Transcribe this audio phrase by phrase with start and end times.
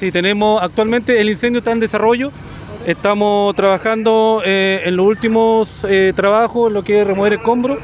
[0.00, 2.32] Sí, tenemos actualmente el incendio está en desarrollo.
[2.86, 7.76] Estamos trabajando eh, en los últimos eh, trabajos, lo que es remover escombros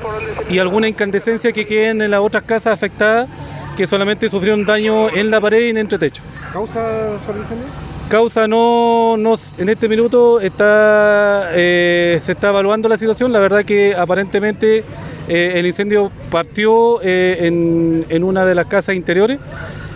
[0.48, 3.28] y alguna incandescencia que queden en las otras casas afectadas
[3.76, 6.22] que solamente sufrieron daño en la pared y en el entretecho.
[6.54, 7.68] ¿Causa sobre el incendio?
[8.08, 13.30] Causa no, no en este minuto está eh, se está evaluando la situación.
[13.30, 14.84] La verdad que aparentemente
[15.28, 19.38] eh, el incendio partió en, en una de las casas interiores.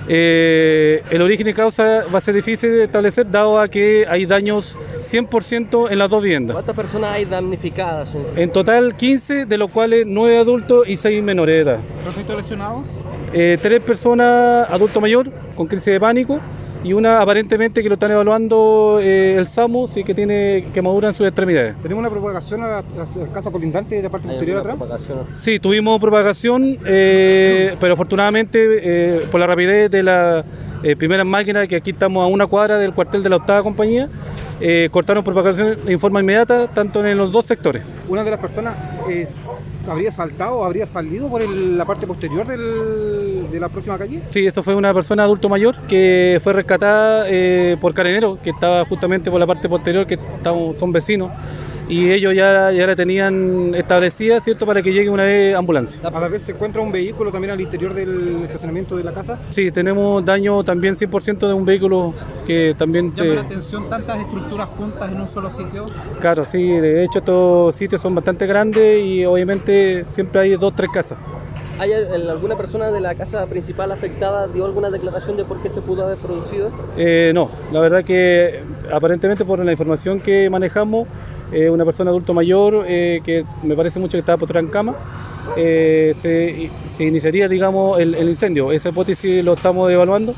[0.08, 4.26] Eh, el origen y causa va a ser difícil de establecer dado a que hay
[4.26, 4.76] daños
[5.10, 6.54] 100% en las dos viviendas.
[6.54, 8.16] ¿Cuántas personas hay damnificadas?
[8.36, 11.78] En total 15, de los cuales 9 adultos y 6 menores de edad.
[12.04, 12.86] ¿Respecto a lesionados?
[13.32, 16.40] Eh, tres personas adulto mayor con crisis de pánico
[16.82, 21.14] y una aparentemente que lo están evaluando eh, el SAMU, sí que tiene quemadura en
[21.14, 21.74] sus extremidades.
[21.82, 22.82] ¿Tenemos una propagación a la, a
[23.16, 24.76] la casa colindante de la parte ¿Hay posterior atrás?
[24.76, 25.18] propagación?
[25.26, 30.44] Sí, tuvimos propagación, eh, pero afortunadamente eh, por la rapidez de las
[30.82, 34.08] eh, primeras máquinas, que aquí estamos a una cuadra del cuartel de la octava compañía,
[34.60, 37.82] eh, cortaron propagación en forma inmediata, tanto en los dos sectores.
[38.08, 38.74] Una de las personas
[39.08, 39.46] es-
[39.88, 44.20] habría saltado o habría salido por el- la parte posterior del- de la próxima calle.
[44.30, 48.84] Sí, eso fue una persona adulto mayor que fue rescatada eh, por Carabineros, que estaba
[48.84, 51.32] justamente por la parte posterior, que estamos- son vecinos,
[51.90, 56.00] y ellos ya, ya la tenían establecida, ¿cierto?, para que llegue una vez ambulancia.
[56.08, 59.38] A la vez se encuentra un vehículo también al interior del estacionamiento de la casa.
[59.50, 62.14] Sí, tenemos daño también 100% de un vehículo
[62.46, 63.12] que también...
[63.14, 65.84] ¿Llama eh, la atención tantas estructuras juntas en un solo sitio?
[66.20, 70.90] Claro, sí, de hecho estos sitios son bastante grandes y obviamente siempre hay dos, tres
[70.94, 71.18] casas.
[71.78, 75.70] ¿Hay al- alguna persona de la casa principal afectada dio alguna declaración de por qué
[75.70, 76.84] se pudo haber producido esto?
[76.98, 81.08] Eh, no, la verdad que aparentemente por la información que manejamos,
[81.52, 84.94] eh, una persona adulto mayor eh, que me parece mucho que estaba postrada en cama,
[85.56, 88.72] eh, se, se iniciaría, digamos, el, el incendio.
[88.72, 90.34] Esa hipótesis lo estamos evaluando,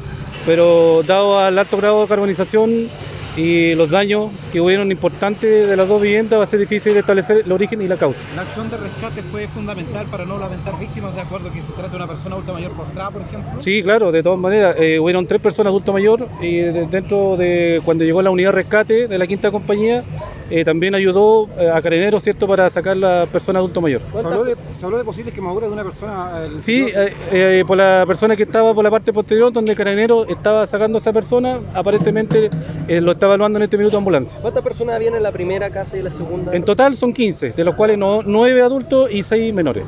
[0.46, 2.88] pero dado al alto grado de carbonización
[3.34, 7.42] y los daños que hubieron importantes de las dos viviendas, va a ser difícil establecer
[7.46, 8.20] el origen y la causa.
[8.36, 11.88] La acción de rescate fue fundamental para no lamentar víctimas, de acuerdo que se trata
[11.88, 13.52] de una persona adulta mayor postrada, por ejemplo.
[13.60, 14.76] Sí, claro, de todas maneras.
[14.78, 18.56] Eh, hubieron tres personas adulto mayor y de- dentro de cuando llegó la unidad de
[18.56, 20.04] rescate de la quinta compañía,
[20.52, 24.02] eh, también ayudó eh, a Carabineros, ¿cierto?, para sacar la persona adulto mayor.
[24.12, 26.30] Se habló, de, se habló de posibles quemaduras de una persona.
[26.62, 30.66] Sí, eh, eh, por la persona que estaba por la parte posterior, donde Carabineros estaba
[30.66, 32.50] sacando a esa persona, aparentemente
[32.88, 34.38] eh, lo está evaluando en este minuto ambulancia.
[34.40, 36.54] ¿Cuántas personas habían en la primera casa y en la segunda?
[36.54, 39.84] En total son 15, de los cuales no, 9 adultos y 6 menores.